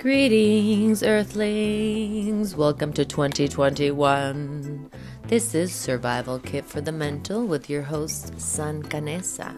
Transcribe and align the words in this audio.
Greetings, 0.00 1.02
Earthlings! 1.02 2.56
Welcome 2.56 2.90
to 2.94 3.04
2021. 3.04 4.90
This 5.26 5.54
is 5.54 5.74
Survival 5.74 6.38
Kit 6.38 6.64
for 6.64 6.80
the 6.80 6.90
Mental 6.90 7.44
with 7.44 7.68
your 7.68 7.82
host, 7.82 8.40
San 8.40 8.82
Canesa, 8.82 9.54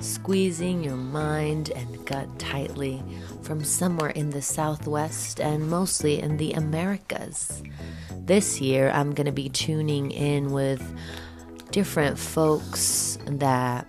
squeezing 0.00 0.84
your 0.84 0.96
mind 0.96 1.70
and 1.70 2.04
gut 2.04 2.38
tightly 2.38 3.02
from 3.40 3.64
somewhere 3.64 4.10
in 4.10 4.28
the 4.28 4.42
Southwest 4.42 5.40
and 5.40 5.70
mostly 5.70 6.20
in 6.20 6.36
the 6.36 6.52
Americas. 6.52 7.62
This 8.12 8.60
year, 8.60 8.90
I'm 8.90 9.14
going 9.14 9.24
to 9.24 9.32
be 9.32 9.48
tuning 9.48 10.10
in 10.10 10.52
with 10.52 10.94
different 11.70 12.18
folks 12.18 13.16
that 13.24 13.86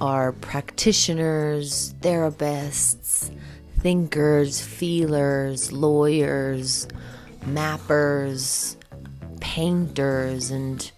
are 0.00 0.30
practitioners, 0.30 1.94
therapists, 1.94 3.36
thinkers, 3.78 4.60
feelers, 4.60 5.72
lawyers, 5.72 6.88
mappers, 7.44 8.76
painters, 9.40 10.50
and 10.50 10.90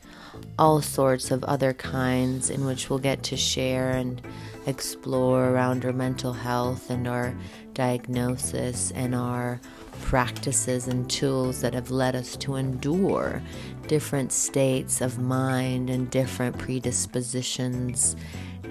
all 0.58 0.82
sorts 0.82 1.30
of 1.30 1.42
other 1.44 1.72
kinds 1.72 2.50
in 2.50 2.64
which 2.64 2.90
we'll 2.90 2.98
get 2.98 3.22
to 3.22 3.36
share 3.36 3.90
and 3.90 4.20
explore 4.66 5.48
around 5.48 5.84
our 5.84 5.92
mental 5.92 6.32
health 6.32 6.90
and 6.90 7.08
our 7.08 7.34
diagnosis 7.74 8.90
and 8.92 9.14
our 9.14 9.60
practices 10.02 10.86
and 10.86 11.08
tools 11.10 11.60
that 11.60 11.74
have 11.74 11.90
led 11.90 12.14
us 12.14 12.36
to 12.36 12.56
endure 12.56 13.42
different 13.86 14.32
states 14.32 15.00
of 15.00 15.18
mind 15.18 15.88
and 15.88 16.10
different 16.10 16.56
predispositions 16.58 18.16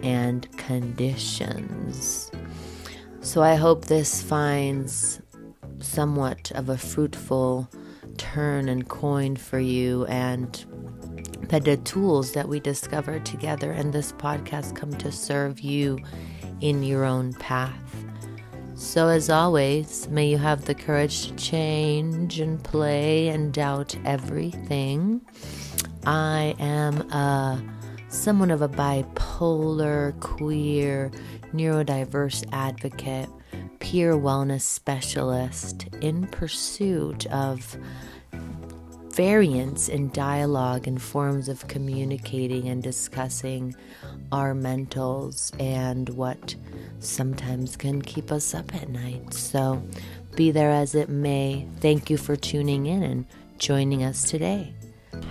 and 0.03 0.51
conditions. 0.57 2.31
So 3.21 3.43
I 3.43 3.55
hope 3.55 3.85
this 3.85 4.23
finds 4.23 5.21
somewhat 5.81 6.51
of 6.55 6.69
a 6.69 6.77
fruitful 6.77 7.69
turn 8.17 8.69
and 8.69 8.87
coin 8.87 9.35
for 9.35 9.59
you 9.59 10.05
and 10.05 10.65
that 11.49 11.65
the 11.65 11.77
tools 11.77 12.31
that 12.31 12.47
we 12.47 12.59
discover 12.59 13.19
together 13.19 13.73
in 13.73 13.91
this 13.91 14.13
podcast 14.13 14.75
come 14.75 14.93
to 14.95 15.11
serve 15.11 15.59
you 15.59 15.99
in 16.61 16.81
your 16.81 17.03
own 17.03 17.33
path. 17.33 18.05
So, 18.75 19.09
as 19.09 19.29
always, 19.29 20.07
may 20.07 20.29
you 20.29 20.37
have 20.37 20.63
the 20.63 20.75
courage 20.75 21.27
to 21.27 21.35
change 21.35 22.39
and 22.39 22.63
play 22.63 23.27
and 23.27 23.53
doubt 23.53 23.95
everything. 24.05 25.21
I 26.05 26.55
am 26.59 27.01
a 27.11 27.61
someone 28.09 28.51
of 28.51 28.61
a 28.61 28.69
bipolar, 28.69 30.19
queer, 30.19 31.11
neurodiverse 31.53 32.47
advocate, 32.51 33.29
peer 33.79 34.13
wellness 34.13 34.61
specialist 34.61 35.87
in 36.01 36.27
pursuit 36.27 37.25
of 37.27 37.77
variance 39.19 39.89
in 39.89 40.09
dialogue 40.11 40.87
and 40.87 41.01
forms 41.01 41.49
of 41.49 41.67
communicating 41.67 42.69
and 42.69 42.81
discussing 42.81 43.75
our 44.31 44.53
mentals 44.53 45.51
and 45.59 46.07
what 46.09 46.55
sometimes 46.99 47.75
can 47.75 48.01
keep 48.01 48.31
us 48.31 48.53
up 48.53 48.73
at 48.75 48.87
night. 48.89 49.33
So, 49.33 49.83
be 50.35 50.51
there 50.51 50.71
as 50.71 50.95
it 50.95 51.09
may, 51.09 51.67
thank 51.81 52.09
you 52.09 52.15
for 52.17 52.35
tuning 52.35 52.85
in 52.85 53.03
and 53.03 53.25
joining 53.57 54.03
us 54.03 54.29
today. 54.29 54.73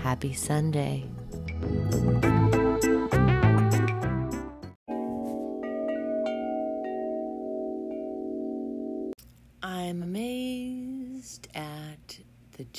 Happy 0.03 0.33
Sunday. 0.33 1.09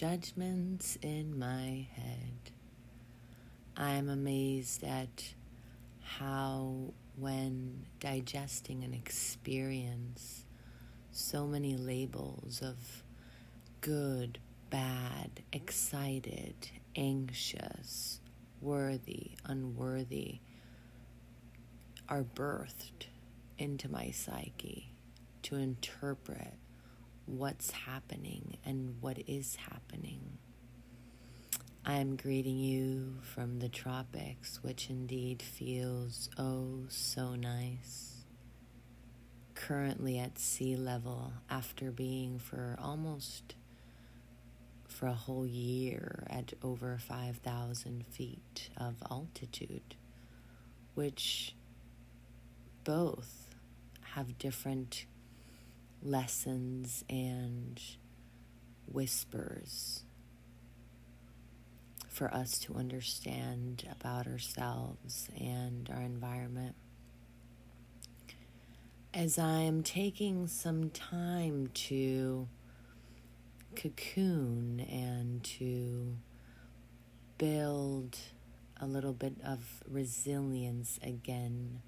Judgments 0.01 0.97
in 1.03 1.39
my 1.39 1.87
head. 1.95 2.53
I'm 3.77 4.09
amazed 4.09 4.83
at 4.83 5.35
how, 6.03 6.95
when 7.17 7.85
digesting 7.99 8.83
an 8.83 8.95
experience, 8.95 10.47
so 11.13 11.47
many 11.47 11.77
labels 11.77 12.63
of 12.63 12.79
good, 13.83 14.39
bad, 14.71 15.43
excited, 15.53 16.55
anxious, 16.97 18.23
worthy, 18.63 19.33
unworthy 19.45 20.39
are 22.09 22.25
birthed 22.25 23.09
into 23.59 23.91
my 23.91 24.11
psyche 24.13 24.95
to 25.43 25.57
interpret 25.57 26.55
what's 27.31 27.71
happening 27.71 28.59
and 28.65 28.97
what 29.01 29.19
is 29.29 29.57
happening. 29.57 30.21
I'm 31.85 32.17
greeting 32.17 32.59
you 32.59 33.19
from 33.23 33.61
the 33.61 33.69
tropics, 33.69 34.59
which 34.63 34.91
indeed 34.91 35.41
feels 35.41 36.29
oh 36.37 36.85
so 36.89 37.37
nice. 37.37 38.25
Currently 39.55 40.19
at 40.19 40.39
sea 40.39 40.77
level 40.77 41.33
after 41.49 41.91
being 41.93 42.39
for 42.39 42.77
almost 42.81 43.55
for 44.89 45.07
a 45.07 45.15
whole 45.15 45.47
year 45.47 46.27
at 46.29 46.53
over 46.63 46.99
5,000 46.99 48.05
feet 48.09 48.71
of 48.77 48.97
altitude, 49.09 49.95
which 50.95 51.55
both 52.83 53.55
have 54.15 54.37
different 54.39 55.07
lessons 56.03 57.05
and 57.09 57.81
whispers 58.87 60.05
for 62.09 62.33
us 62.35 62.59
to 62.59 62.75
understand 62.75 63.87
about 63.91 64.27
ourselves 64.27 65.29
and 65.39 65.89
our 65.91 66.03
environment. 66.03 66.75
As 69.15 69.39
I 69.39 69.61
am 69.63 69.83
taking 69.83 70.47
some 70.47 70.91
time 70.91 71.71
to 71.75 72.49
cocoon 73.75 74.81
and 74.81 75.43
to 75.45 76.17
build 77.39 78.19
a 78.81 78.87
little 78.87 79.13
bit 79.13 79.35
of 79.45 79.83
resilience 79.89 80.99
again, 81.03 81.83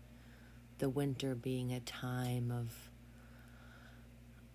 the 0.78 0.88
winter 0.88 1.34
being 1.34 1.72
a 1.72 1.80
time 1.80 2.50
of 2.50 2.91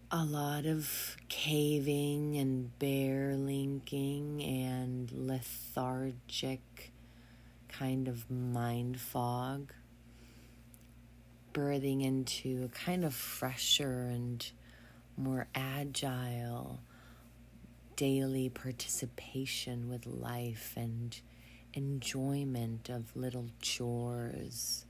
a 0.09 0.23
lot 0.23 0.65
of 0.65 1.17
caving 1.27 2.37
and 2.37 2.77
bear 2.79 3.35
linking 3.35 4.41
and 4.41 5.11
lethargic 5.11 6.93
kind 7.67 8.07
of 8.07 8.31
mind 8.31 9.01
fog, 9.01 9.73
birthing 11.53 12.05
into 12.05 12.63
a 12.63 12.69
kind 12.69 13.03
of 13.03 13.13
fresher 13.13 14.07
and 14.09 14.49
more 15.17 15.47
agile 15.53 16.79
daily 17.97 18.47
participation 18.47 19.89
with 19.89 20.05
life 20.05 20.73
and 20.77 21.19
enjoyment 21.73 22.87
of 22.87 23.13
little 23.13 23.47
chores. 23.61 24.85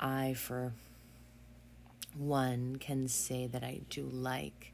I, 0.00 0.34
for 0.34 0.72
one 2.16 2.76
can 2.76 3.08
say 3.08 3.46
that 3.46 3.62
I 3.62 3.80
do 3.90 4.04
like 4.04 4.72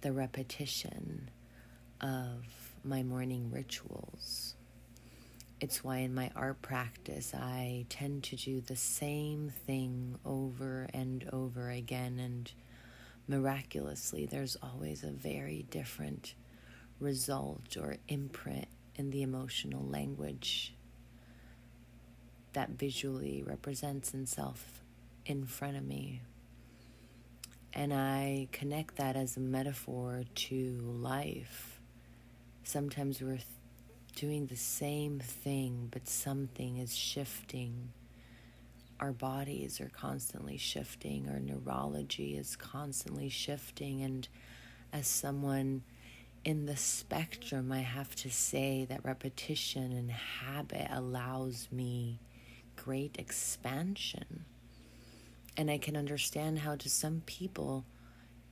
the 0.00 0.12
repetition 0.12 1.30
of 2.00 2.44
my 2.84 3.02
morning 3.02 3.50
rituals. 3.50 4.54
It's 5.60 5.82
why 5.82 5.98
in 5.98 6.14
my 6.14 6.30
art 6.36 6.60
practice 6.60 7.32
I 7.34 7.86
tend 7.88 8.24
to 8.24 8.36
do 8.36 8.60
the 8.60 8.76
same 8.76 9.50
thing 9.66 10.18
over 10.24 10.88
and 10.92 11.28
over 11.32 11.70
again, 11.70 12.18
and 12.18 12.52
miraculously, 13.26 14.26
there's 14.26 14.56
always 14.62 15.02
a 15.02 15.10
very 15.10 15.64
different 15.70 16.34
result 17.00 17.76
or 17.80 17.96
imprint 18.08 18.68
in 18.96 19.10
the 19.10 19.22
emotional 19.22 19.84
language 19.86 20.74
that 22.52 22.70
visually 22.70 23.42
represents 23.42 24.12
itself 24.14 24.82
in 25.24 25.46
front 25.46 25.76
of 25.76 25.84
me. 25.84 26.20
And 27.74 27.92
I 27.92 28.48
connect 28.52 28.96
that 28.96 29.16
as 29.16 29.36
a 29.36 29.40
metaphor 29.40 30.22
to 30.34 30.80
life. 30.80 31.80
Sometimes 32.62 33.20
we're 33.20 33.32
th- 33.32 33.46
doing 34.14 34.46
the 34.46 34.56
same 34.56 35.18
thing, 35.18 35.88
but 35.90 36.08
something 36.08 36.78
is 36.78 36.96
shifting. 36.96 37.90
Our 39.00 39.10
bodies 39.10 39.80
are 39.80 39.90
constantly 39.90 40.56
shifting, 40.56 41.28
our 41.28 41.40
neurology 41.40 42.36
is 42.36 42.54
constantly 42.54 43.28
shifting. 43.28 44.02
And 44.02 44.28
as 44.92 45.08
someone 45.08 45.82
in 46.44 46.66
the 46.66 46.76
spectrum, 46.76 47.72
I 47.72 47.80
have 47.80 48.14
to 48.16 48.30
say 48.30 48.86
that 48.88 49.04
repetition 49.04 49.90
and 49.90 50.12
habit 50.12 50.86
allows 50.90 51.68
me 51.72 52.20
great 52.76 53.16
expansion 53.18 54.44
and 55.56 55.70
I 55.70 55.78
can 55.78 55.96
understand 55.96 56.58
how, 56.58 56.76
to 56.76 56.88
some 56.88 57.22
people, 57.26 57.84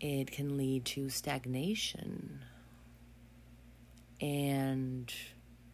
it 0.00 0.30
can 0.30 0.56
lead 0.56 0.84
to 0.86 1.08
stagnation. 1.08 2.40
And 4.20 5.12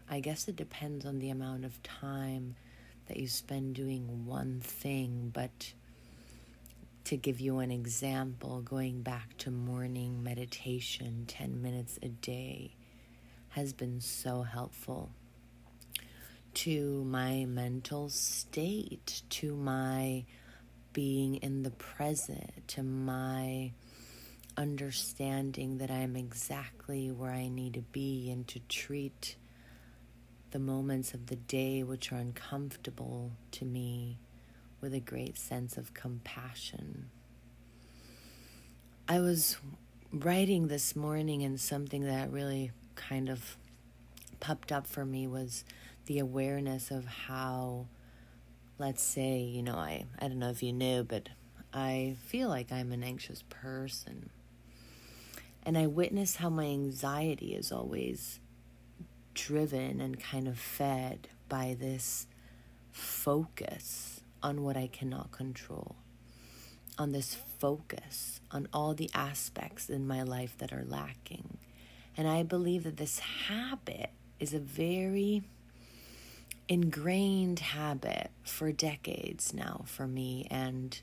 I 0.08 0.20
guess 0.20 0.48
it 0.48 0.56
depends 0.56 1.04
on 1.04 1.18
the 1.18 1.30
amount 1.30 1.64
of 1.64 1.82
time 1.82 2.56
that 3.08 3.18
you 3.18 3.28
spend 3.28 3.74
doing 3.74 4.26
one 4.26 4.60
thing, 4.60 5.30
but 5.32 5.72
to 7.04 7.16
give 7.16 7.40
you 7.40 7.58
an 7.58 7.70
example, 7.70 8.60
going 8.60 9.02
back 9.02 9.36
to 9.38 9.50
morning 9.50 10.22
meditation 10.22 11.24
10 11.26 11.62
minutes 11.62 11.98
a 12.02 12.08
day 12.08 12.74
has 13.50 13.72
been 13.72 14.00
so 14.00 14.42
helpful 14.42 15.10
to 16.54 17.04
my 17.04 17.44
mental 17.46 18.08
state, 18.08 19.22
to 19.30 19.54
my 19.54 20.24
being 20.92 21.36
in 21.36 21.62
the 21.62 21.70
present, 21.70 22.66
to 22.68 22.82
my 22.82 23.72
understanding 24.56 25.78
that 25.78 25.90
I 25.90 25.98
am 25.98 26.16
exactly 26.16 27.10
where 27.10 27.30
I 27.30 27.48
need 27.48 27.74
to 27.74 27.82
be 27.82 28.30
and 28.30 28.46
to 28.48 28.58
treat 28.68 29.36
the 30.50 30.58
moments 30.58 31.14
of 31.14 31.26
the 31.26 31.36
day 31.36 31.82
which 31.82 32.10
are 32.10 32.16
uncomfortable 32.16 33.32
to 33.52 33.64
me 33.64 34.18
with 34.80 34.94
a 34.94 35.00
great 35.00 35.36
sense 35.38 35.76
of 35.76 35.94
compassion. 35.94 37.10
I 39.08 39.20
was 39.20 39.58
writing 40.12 40.68
this 40.68 40.96
morning, 40.96 41.42
and 41.42 41.60
something 41.60 42.02
that 42.04 42.30
really 42.30 42.72
kind 42.94 43.28
of 43.28 43.56
popped 44.40 44.72
up 44.72 44.86
for 44.86 45.04
me 45.04 45.26
was 45.26 45.64
the 46.06 46.18
awareness 46.18 46.90
of 46.90 47.06
how, 47.06 47.86
let's 48.78 49.02
say, 49.02 49.38
you 49.38 49.62
know, 49.62 49.74
I, 49.74 50.04
I 50.18 50.28
don't 50.28 50.38
know 50.38 50.50
if 50.50 50.62
you 50.62 50.72
knew, 50.72 51.02
but 51.02 51.28
I 51.72 52.16
feel 52.26 52.48
like 52.48 52.72
I'm 52.72 52.92
an 52.92 53.02
anxious 53.02 53.42
person. 53.48 54.30
And 55.64 55.76
I 55.76 55.86
witness 55.86 56.36
how 56.36 56.48
my 56.48 56.64
anxiety 56.64 57.54
is 57.54 57.72
always 57.72 58.40
driven 59.34 60.00
and 60.00 60.18
kind 60.20 60.48
of 60.48 60.58
fed 60.58 61.28
by 61.48 61.76
this 61.78 62.26
focus 62.92 64.20
on 64.42 64.62
what 64.62 64.76
I 64.76 64.86
cannot 64.86 65.32
control, 65.32 65.96
on 66.98 67.12
this 67.12 67.36
focus 67.58 68.40
on 68.50 68.68
all 68.72 68.94
the 68.94 69.10
aspects 69.14 69.90
in 69.90 70.06
my 70.06 70.22
life 70.22 70.56
that 70.58 70.72
are 70.72 70.84
lacking. 70.86 71.58
And 72.16 72.26
I 72.26 72.42
believe 72.42 72.84
that 72.84 72.96
this 72.96 73.18
habit 73.18 74.10
is 74.40 74.54
a 74.54 74.58
very 74.58 75.42
ingrained 76.68 77.60
habit 77.60 78.30
for 78.42 78.72
decades 78.72 79.54
now 79.54 79.82
for 79.86 80.06
me. 80.06 80.46
And 80.50 81.00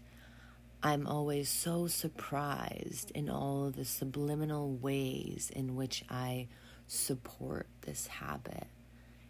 I'm 0.83 1.07
always 1.07 1.50
so 1.50 1.88
surprised 1.88 3.12
in 3.12 3.29
all 3.29 3.71
the 3.71 3.85
subliminal 3.85 4.75
ways 4.75 5.51
in 5.53 5.75
which 5.75 6.03
I 6.09 6.47
support 6.88 7.67
this 7.81 8.07
habit 8.07 8.67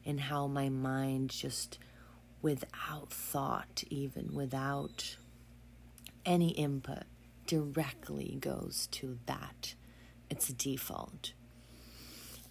and 0.06 0.20
how 0.20 0.48
my 0.48 0.70
mind 0.70 1.30
just 1.30 1.80
without 2.42 3.10
thought 3.10 3.84
even 3.90 4.34
without 4.34 5.16
any 6.26 6.50
input 6.50 7.04
directly 7.48 8.38
goes 8.40 8.88
to 8.92 9.18
that 9.26 9.76
it's 10.30 10.50
a 10.50 10.54
default 10.54 11.34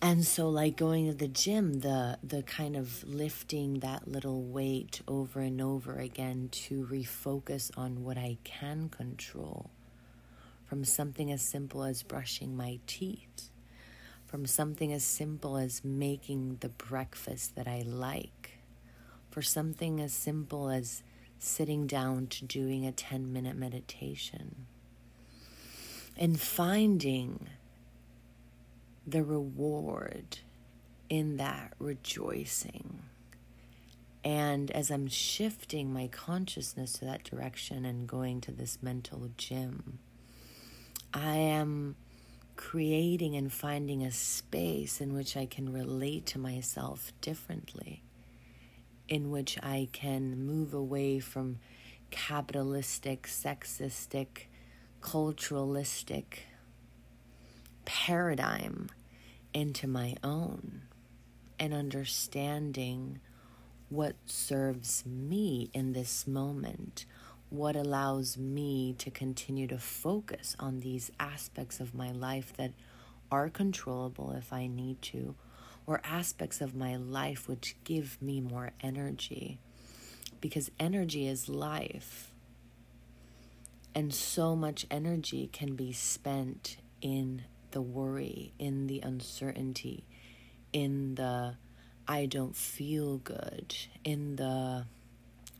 and 0.05 0.27
so 0.27 0.51
like 0.51 0.77
going 0.77 1.07
to 1.07 1.15
the 1.15 1.29
gym 1.29 1.81
the 1.81 2.19
the 2.23 2.43
kind 2.43 2.77
of 2.77 3.03
lifting 3.05 3.81
that 3.81 4.07
little 4.07 4.43
weight 4.43 5.01
over 5.09 5.41
and 5.41 5.61
over 5.63 5.95
again 5.99 6.49
to 6.53 6.87
refocus 6.87 7.71
on 7.77 8.05
what 8.05 8.19
i 8.19 8.37
can 8.45 8.89
control 8.89 9.71
from 10.67 10.85
something 10.85 11.33
as 11.33 11.43
simple 11.43 11.83
as 11.83 12.03
brushing 12.03 12.55
my 12.57 12.79
teeth 12.87 13.49
from 14.35 14.47
something 14.47 14.93
as 14.93 15.05
simple 15.05 15.57
as 15.57 15.85
making 15.85 16.57
the 16.59 16.69
breakfast 16.69 17.55
that 17.55 17.69
I 17.69 17.83
like, 17.83 18.59
for 19.31 19.43
something 19.43 20.01
as 20.01 20.13
simple 20.13 20.71
as 20.71 21.05
sitting 21.39 21.87
down 21.87 22.27
to 22.27 22.45
doing 22.45 22.85
a 22.85 22.91
10 22.91 23.33
minute 23.33 23.55
meditation, 23.55 24.67
and 26.17 26.41
finding 26.41 27.47
the 29.07 29.23
reward 29.23 30.39
in 31.09 31.37
that 31.37 31.73
rejoicing. 31.79 33.03
And 34.25 34.71
as 34.71 34.91
I'm 34.91 35.07
shifting 35.09 35.93
my 35.93 36.09
consciousness 36.09 36.95
to 36.95 37.05
that 37.05 37.25
direction 37.25 37.85
and 37.85 38.09
going 38.09 38.41
to 38.43 38.53
this 38.53 38.79
mental 38.83 39.29
gym, 39.37 39.99
I 41.13 41.37
am 41.37 41.97
creating 42.57 43.37
and 43.37 43.53
finding 43.53 44.03
a 44.03 44.11
space 44.11 45.01
in 45.01 45.13
which 45.13 45.37
I 45.37 45.45
can 45.45 45.73
relate 45.73 46.25
to 46.27 46.39
myself 46.39 47.13
differently, 47.21 48.03
in 49.09 49.31
which 49.31 49.59
I 49.63 49.89
can 49.93 50.47
move 50.47 50.73
away 50.73 51.19
from 51.19 51.59
capitalistic, 52.11 53.25
sexistic, 53.27 54.47
culturalistic 55.03 56.25
paradigm 57.85 58.89
into 59.53 59.87
my 59.87 60.15
own 60.23 60.83
and 61.59 61.73
understanding 61.73 63.21
what 63.89 64.17
serves 64.27 65.05
me 65.07 65.71
in 65.73 65.93
this 65.93 66.27
moment 66.27 67.05
what 67.55 67.77
allows 67.77 68.37
me 68.37 68.93
to 68.99 69.11
continue 69.11 69.67
to 69.69 69.79
focus 69.79 70.57
on 70.59 70.81
these 70.81 71.13
aspects 71.21 71.79
of 71.79 71.95
my 71.95 72.11
life 72.11 72.53
that 72.57 72.73
are 73.31 73.49
controllable 73.49 74.33
if 74.33 74.53
I 74.53 74.67
need 74.67 75.01
to, 75.03 75.37
or 75.87 76.01
aspects 76.05 76.61
of 76.61 76.75
my 76.75 76.97
life 76.97 77.49
which 77.49 77.77
give 77.85 78.21
me 78.21 78.41
more 78.41 78.73
energy. 78.81 79.61
Because 80.41 80.71
energy 80.81 81.29
is 81.29 81.49
life. 81.49 82.33
And 83.95 84.13
so 84.13 84.57
much 84.57 84.87
energy 84.91 85.49
can 85.53 85.77
be 85.77 85.93
spent 85.93 86.77
in 87.01 87.43
the 87.75 87.83
worry, 87.83 88.53
in 88.59 88.87
the 88.87 89.01
uncertainty, 89.01 90.05
in 90.73 91.17
the 91.17 91.57
I 92.07 92.27
don't 92.27 92.55
feel 92.55 93.19
good, 93.19 93.75
in 94.05 94.37
the 94.37 94.87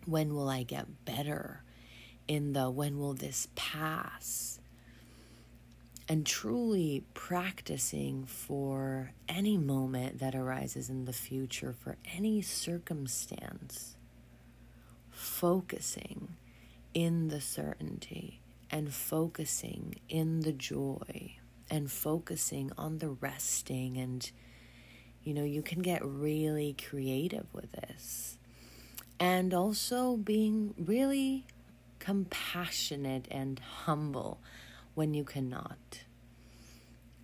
when 0.07 0.35
will 0.35 0.49
I 0.49 0.63
get 0.63 1.05
better, 1.05 1.63
in 2.29 2.53
the 2.53 2.71
when 2.71 2.99
will 2.99 3.15
this 3.15 3.49
pass? 3.57 4.61
And 6.09 6.25
truly 6.25 7.03
practicing 7.15 8.27
for 8.27 9.13
any 9.29 9.57
moment 9.57 10.21
that 10.21 10.35
arises 10.35 10.91
in 10.91 11.07
the 11.07 11.13
future, 11.13 11.73
for 11.73 11.97
any 12.15 12.43
circumstance, 12.43 13.97
focusing 15.11 16.37
in 16.93 17.29
the 17.29 17.41
certainty 17.41 18.41
and 18.71 18.93
focusing 18.93 19.97
in 20.09 20.41
the 20.41 20.53
joy 20.53 21.39
and 21.75 21.91
focusing 21.91 22.71
on 22.79 22.99
the 22.99 23.09
resting. 23.09 23.97
And, 23.99 24.31
you 25.25 25.35
know, 25.35 25.43
you 25.43 25.61
can 25.61 25.83
get 25.83 26.05
really 26.05 26.77
creative 26.89 27.47
with 27.53 27.73
this. 27.73 28.39
And 29.19 29.53
also 29.53 30.17
being 30.17 30.75
really 30.79 31.47
compassionate 31.99 33.27
and 33.31 33.59
humble 33.59 34.41
when 34.95 35.15
you 35.15 35.25
cannot. 35.25 36.05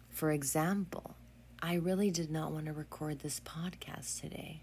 For 0.08 0.32
example, 0.32 1.14
I 1.62 1.74
really 1.74 2.10
did 2.10 2.30
not 2.30 2.50
want 2.50 2.66
to 2.66 2.72
record 2.72 3.20
this 3.20 3.40
podcast 3.40 4.20
today. 4.20 4.62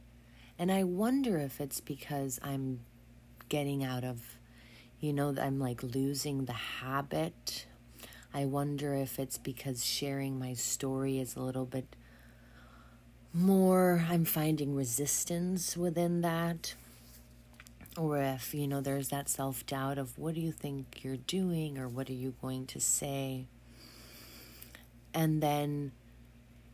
And 0.59 0.69
I 0.69 0.83
wonder 0.83 1.37
if 1.37 1.61
it's 1.61 1.79
because 1.79 2.39
I'm 2.43 2.81
getting 3.47 3.83
out 3.85 4.03
of, 4.03 4.19
you 4.99 5.13
know, 5.13 5.33
I'm 5.39 5.59
like 5.59 5.81
losing 5.81 6.45
the 6.45 6.53
habit. 6.53 7.67
I 8.33 8.45
wonder 8.45 8.93
if 8.93 9.19
it's 9.19 9.37
because 9.37 9.85
sharing 9.85 10.37
my 10.37 10.53
story 10.53 11.19
is 11.19 11.35
a 11.35 11.41
little 11.41 11.65
bit 11.65 11.95
more, 13.33 14.05
I'm 14.09 14.25
finding 14.25 14.75
resistance 14.75 15.77
within 15.77 16.21
that. 16.21 16.75
Or 17.97 18.19
if 18.19 18.53
you 18.53 18.67
know 18.67 18.81
there's 18.81 19.09
that 19.09 19.27
self-doubt 19.27 19.97
of 19.97 20.17
what 20.17 20.35
do 20.35 20.41
you 20.41 20.51
think 20.51 21.03
you're 21.03 21.17
doing 21.17 21.77
or 21.77 21.87
what 21.87 22.09
are 22.09 22.13
you 22.13 22.35
going 22.41 22.67
to 22.67 22.79
say? 22.79 23.45
And 25.13 25.41
then 25.41 25.93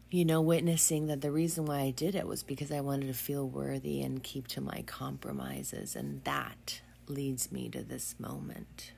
you 0.10 0.26
know 0.26 0.42
witnessing 0.42 1.08
that 1.08 1.22
the 1.22 1.32
reason 1.32 1.66
why 1.66 1.80
I 1.80 1.92
did 1.92 2.14
it 2.14 2.28
was 2.28 2.44
because 2.44 2.72
I 2.72 2.82
wanted 2.82 3.08
to 3.08 3.14
feel 3.14 3.48
worthy 3.48 4.02
and 4.02 4.22
keep 4.22 4.48
to 4.50 4.62
my 4.62 4.84
compromises. 4.86 5.96
And 5.96 6.24
that 6.26 6.82
leads 7.08 7.52
me 7.52 7.70
to 7.70 7.84
this 7.84 8.16
moment 8.20 8.92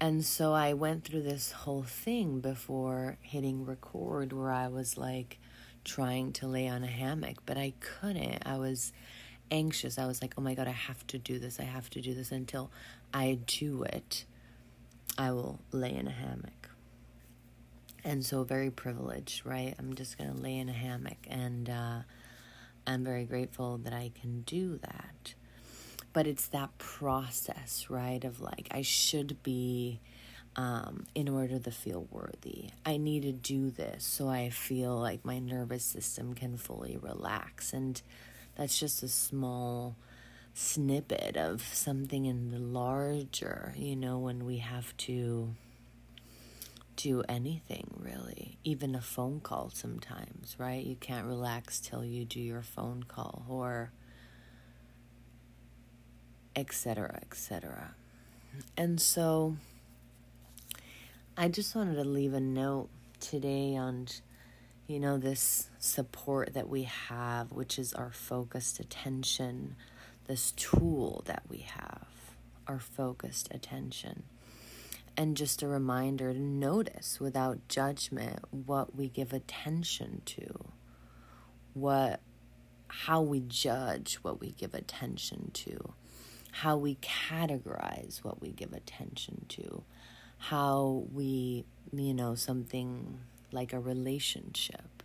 and 0.00 0.24
so 0.24 0.52
I 0.52 0.74
went 0.74 1.04
through 1.04 1.22
this 1.22 1.52
whole 1.52 1.82
thing 1.82 2.40
before 2.40 3.16
hitting 3.22 3.64
record 3.64 4.32
where 4.32 4.50
I 4.52 4.68
was 4.68 4.96
like 4.98 5.38
trying 5.84 6.32
to 6.32 6.46
lay 6.46 6.68
on 6.68 6.82
a 6.84 6.88
hammock 6.88 7.38
but 7.46 7.56
I 7.56 7.72
couldn't 7.80 8.46
I 8.46 8.58
was 8.58 8.92
anxious. 9.50 9.98
I 9.98 10.06
was 10.06 10.20
like, 10.22 10.34
oh 10.36 10.40
my 10.42 10.54
God, 10.54 10.68
I 10.68 10.72
have 10.72 11.06
to 11.08 11.18
do 11.18 11.38
this. 11.38 11.60
I 11.60 11.64
have 11.64 11.88
to 11.90 12.00
do 12.00 12.14
this 12.14 12.32
until 12.32 12.70
I 13.14 13.38
do 13.46 13.84
it. 13.84 14.24
I 15.18 15.30
will 15.32 15.60
lay 15.72 15.94
in 15.94 16.06
a 16.06 16.10
hammock. 16.10 16.70
and 18.04 18.24
so 18.24 18.44
very 18.44 18.70
privileged, 18.70 19.44
right? 19.44 19.74
I'm 19.78 19.94
just 19.94 20.16
going 20.16 20.32
to 20.32 20.40
lay 20.40 20.56
in 20.58 20.68
a 20.68 20.72
hammock, 20.72 21.18
and 21.28 21.68
uh, 21.68 21.98
I'm 22.86 23.02
very 23.04 23.24
grateful 23.24 23.78
that 23.78 23.92
I 23.92 24.12
can 24.20 24.42
do 24.42 24.78
that. 24.78 25.34
But 26.16 26.26
it's 26.26 26.48
that 26.48 26.78
process, 26.78 27.88
right? 27.90 28.24
Of 28.24 28.40
like, 28.40 28.68
I 28.70 28.80
should 28.80 29.42
be, 29.42 30.00
um, 30.56 31.04
in 31.14 31.28
order 31.28 31.58
to 31.58 31.70
feel 31.70 32.06
worthy. 32.10 32.70
I 32.86 32.96
need 32.96 33.24
to 33.24 33.32
do 33.32 33.68
this 33.68 34.02
so 34.02 34.26
I 34.26 34.48
feel 34.48 34.96
like 34.96 35.26
my 35.26 35.38
nervous 35.38 35.84
system 35.84 36.32
can 36.32 36.56
fully 36.56 36.96
relax. 36.96 37.74
And 37.74 38.00
that's 38.56 38.78
just 38.78 39.02
a 39.02 39.08
small 39.08 39.96
snippet 40.54 41.36
of 41.36 41.60
something 41.74 42.24
in 42.24 42.50
the 42.50 42.60
larger, 42.60 43.74
you 43.76 43.94
know, 43.94 44.18
when 44.18 44.46
we 44.46 44.56
have 44.56 44.96
to 45.08 45.54
do 46.96 47.22
anything 47.28 47.92
really, 47.98 48.56
even 48.64 48.94
a 48.94 49.02
phone 49.02 49.40
call 49.40 49.68
sometimes, 49.68 50.56
right? 50.58 50.82
You 50.82 50.96
can't 50.96 51.26
relax 51.26 51.78
till 51.78 52.06
you 52.06 52.24
do 52.24 52.40
your 52.40 52.62
phone 52.62 53.02
call 53.02 53.44
or 53.50 53.92
etc 56.56 57.18
etc. 57.22 57.94
And 58.76 59.00
so 59.00 59.56
I 61.36 61.48
just 61.48 61.74
wanted 61.74 61.96
to 61.96 62.04
leave 62.04 62.34
a 62.34 62.40
note 62.40 62.88
today 63.20 63.76
on 63.76 64.08
you 64.86 64.98
know 64.98 65.18
this 65.18 65.68
support 65.78 66.54
that 66.54 66.68
we 66.68 66.84
have, 66.84 67.52
which 67.52 67.78
is 67.78 67.92
our 67.92 68.10
focused 68.10 68.80
attention, 68.80 69.76
this 70.26 70.52
tool 70.52 71.22
that 71.26 71.42
we 71.48 71.58
have, 71.58 72.08
our 72.66 72.80
focused 72.80 73.48
attention 73.52 74.24
and 75.16 75.36
just 75.36 75.62
a 75.62 75.68
reminder 75.68 76.32
to 76.32 76.38
notice 76.38 77.18
without 77.20 77.68
judgment 77.68 78.40
what 78.50 78.94
we 78.94 79.08
give 79.08 79.32
attention 79.32 80.20
to 80.26 80.72
what 81.72 82.20
how 82.88 83.20
we 83.20 83.40
judge 83.40 84.16
what 84.22 84.40
we 84.40 84.50
give 84.52 84.74
attention 84.74 85.50
to 85.52 85.92
how 86.60 86.76
we 86.76 86.96
categorize 86.96 88.24
what 88.24 88.40
we 88.40 88.50
give 88.50 88.72
attention 88.72 89.44
to 89.48 89.82
how 90.38 91.04
we 91.12 91.64
you 91.92 92.14
know 92.14 92.34
something 92.34 93.18
like 93.52 93.72
a 93.72 93.80
relationship. 93.80 95.02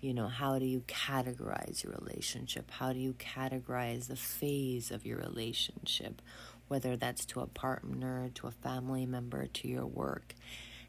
You 0.00 0.14
know 0.14 0.28
how 0.28 0.58
do 0.58 0.66
you 0.66 0.80
categorize 0.86 1.82
your 1.84 1.94
relationship? 2.00 2.70
How 2.70 2.92
do 2.92 2.98
you 2.98 3.14
categorize 3.14 4.08
the 4.08 4.16
phase 4.16 4.90
of 4.90 5.06
your 5.06 5.18
relationship 5.18 6.20
whether 6.68 6.96
that's 6.96 7.24
to 7.26 7.40
a 7.40 7.46
partner, 7.46 8.28
to 8.34 8.46
a 8.48 8.50
family 8.50 9.06
member, 9.06 9.46
to 9.46 9.68
your 9.68 9.86
work, 9.86 10.34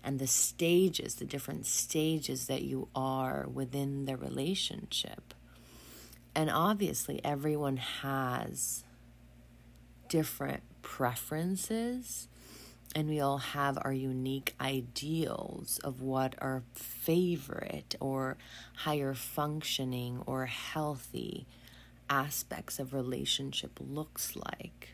and 0.03 0.19
the 0.19 0.27
stages, 0.27 1.15
the 1.15 1.25
different 1.25 1.65
stages 1.65 2.47
that 2.47 2.63
you 2.63 2.87
are 2.95 3.45
within 3.53 4.05
the 4.05 4.17
relationship. 4.17 5.33
And 6.33 6.49
obviously, 6.49 7.23
everyone 7.23 7.77
has 7.77 8.83
different 10.09 10.63
preferences, 10.81 12.27
and 12.95 13.09
we 13.09 13.19
all 13.19 13.37
have 13.37 13.77
our 13.81 13.93
unique 13.93 14.55
ideals 14.59 15.79
of 15.83 16.01
what 16.01 16.35
our 16.39 16.63
favorite 16.73 17.95
or 17.99 18.37
higher 18.77 19.13
functioning 19.13 20.23
or 20.25 20.45
healthy 20.45 21.45
aspects 22.09 22.79
of 22.79 22.93
relationship 22.93 23.79
looks 23.79 24.35
like. 24.35 24.89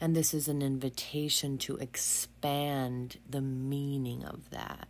And 0.00 0.14
this 0.14 0.32
is 0.32 0.48
an 0.48 0.62
invitation 0.62 1.58
to 1.58 1.76
expand 1.76 3.18
the 3.28 3.40
meaning 3.40 4.24
of 4.24 4.50
that, 4.50 4.88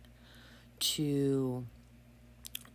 to 0.79 1.65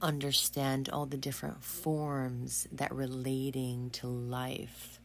understand 0.03 0.91
all 0.91 1.07
the 1.07 1.17
different 1.17 1.63
forms 1.63 2.69
that 2.71 2.93
relating 2.93 3.89
to 3.91 4.07
life, 4.07 5.01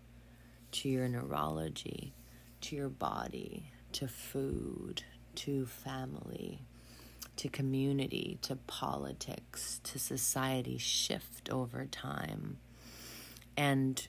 to 0.71 0.89
your 0.89 1.07
neurology, 1.07 2.13
to 2.61 2.75
your 2.75 2.89
body, 2.89 3.71
to 3.93 4.07
food, 4.07 5.03
to 5.35 5.65
family, 5.65 6.59
to 7.37 7.49
community, 7.49 8.37
to 8.41 8.55
politics, 8.55 9.79
to 9.83 9.99
society 9.99 10.77
shift 10.77 11.49
over 11.49 11.85
time, 11.85 12.57
and 13.55 14.07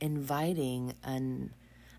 inviting 0.00 0.94
an 1.04 1.52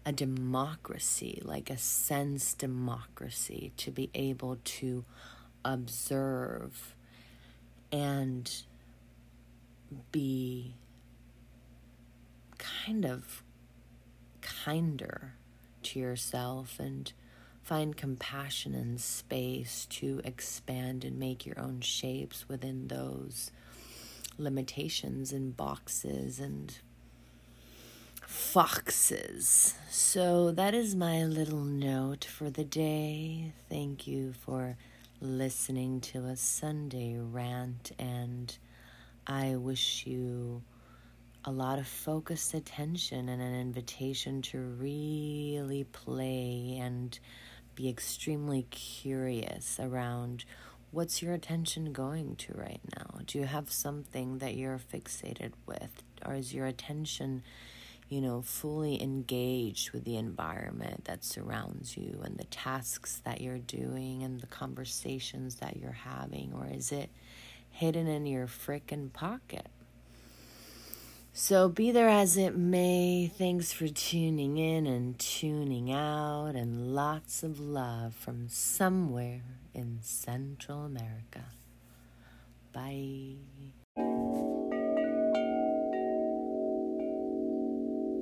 a 0.06 0.12
democracy, 0.12 1.42
like 1.46 1.70
a 1.70 1.78
sense 1.78 2.54
democracy, 2.56 3.72
to 3.78 3.92
be 3.92 4.10
able 4.16 4.58
to 4.64 5.06
observe 5.64 6.96
and 7.92 8.64
be 10.12 10.74
kind 12.58 13.06
of 13.06 13.44
kinder 14.66 15.34
to 15.84 16.00
yourself 16.00 16.80
and 16.80 17.14
find 17.64 17.96
compassion 17.96 18.74
and 18.74 19.00
space 19.00 19.86
to 19.90 20.22
expand 20.24 21.04
and 21.04 21.18
make 21.18 21.46
your 21.46 21.60
own 21.60 21.80
shapes 21.82 22.48
within 22.50 22.88
those 22.88 23.52
limitations 24.38 25.32
and 25.32 25.56
boxes 25.56 26.40
and 26.40 26.80
foxes. 28.26 29.76
So 29.90 30.52
that 30.52 30.74
is 30.74 30.96
my 30.96 31.24
little 31.24 31.64
note 31.64 32.26
for 32.26 32.50
the 32.50 32.64
day. 32.64 33.54
Thank 33.70 34.08
you 34.08 34.34
for 34.34 34.78
listening 35.20 36.02
to 36.02 36.26
a 36.26 36.36
Sunday 36.36 37.18
rant, 37.20 37.92
and 38.00 38.58
I 39.28 39.56
wish 39.56 40.08
you 40.08 40.64
a 41.44 41.52
lot 41.52 41.80
of 41.80 41.88
focused 41.88 42.54
attention 42.54 43.30
and 43.30 43.42
an 43.42 43.56
invitation 43.56 44.42
to 44.42 44.60
really 44.60 45.86
play 45.86 46.78
and 46.82 47.18
be 47.74 47.90
extremely 47.90 48.64
curious 48.70 49.80
around 49.80 50.46
what's 50.92 51.22
your 51.22 51.34
attention 51.34 51.94
going 51.94 52.36
to 52.36 52.54
right 52.54 52.82
now? 52.96 53.20
Do 53.26 53.40
you 53.40 53.46
have 53.46 53.72
something 53.72 54.40
that 54.40 54.56
you're 54.56 54.80
fixated 54.80 55.54
with? 55.66 56.04
Or 56.26 56.36
is 56.36 56.54
your 56.54 56.68
attention 56.68 57.44
you 58.12 58.20
know, 58.20 58.42
fully 58.42 59.02
engaged 59.02 59.92
with 59.92 60.04
the 60.04 60.18
environment 60.18 61.06
that 61.06 61.24
surrounds 61.24 61.96
you 61.96 62.20
and 62.26 62.38
the 62.38 62.44
tasks 62.44 63.22
that 63.24 63.40
you're 63.40 63.58
doing 63.58 64.22
and 64.22 64.42
the 64.42 64.48
conversations 64.48 65.56
that 65.56 65.78
you're 65.78 65.94
having? 65.94 66.52
Or 66.54 66.68
is 66.68 66.92
it 66.92 67.10
hidden 67.70 68.08
in 68.08 68.26
your 68.26 68.48
frickin' 68.48 69.14
pocket? 69.14 69.68
So, 71.34 71.70
be 71.70 71.92
there 71.92 72.10
as 72.10 72.36
it 72.36 72.58
may. 72.58 73.32
Thanks 73.34 73.72
for 73.72 73.88
tuning 73.88 74.58
in 74.58 74.86
and 74.86 75.18
tuning 75.18 75.92
out, 75.92 76.56
and 76.56 76.94
lots 76.94 77.42
of 77.42 77.58
love 77.58 78.14
from 78.14 78.50
somewhere 78.50 79.42
in 79.74 80.00
Central 80.02 80.84
America. 80.84 81.46
Bye. 82.74 83.36